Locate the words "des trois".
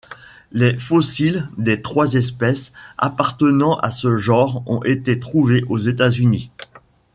1.59-2.15